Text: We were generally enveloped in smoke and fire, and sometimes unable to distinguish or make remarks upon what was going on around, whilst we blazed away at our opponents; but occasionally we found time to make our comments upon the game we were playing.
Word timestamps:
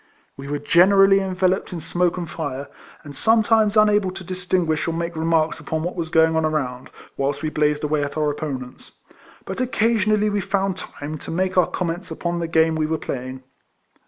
We 0.35 0.47
were 0.47 0.57
generally 0.57 1.19
enveloped 1.19 1.71
in 1.71 1.79
smoke 1.79 2.17
and 2.17 2.27
fire, 2.27 2.69
and 3.03 3.15
sometimes 3.15 3.77
unable 3.77 4.09
to 4.09 4.23
distinguish 4.23 4.87
or 4.87 4.93
make 4.95 5.15
remarks 5.15 5.59
upon 5.59 5.83
what 5.83 5.95
was 5.95 6.09
going 6.09 6.35
on 6.35 6.43
around, 6.43 6.89
whilst 7.17 7.43
we 7.43 7.51
blazed 7.51 7.83
away 7.83 8.03
at 8.03 8.17
our 8.17 8.31
opponents; 8.31 8.93
but 9.45 9.61
occasionally 9.61 10.31
we 10.31 10.41
found 10.41 10.77
time 10.77 11.19
to 11.19 11.29
make 11.29 11.55
our 11.55 11.67
comments 11.69 12.09
upon 12.09 12.39
the 12.39 12.47
game 12.47 12.73
we 12.73 12.87
were 12.87 12.97
playing. 12.97 13.43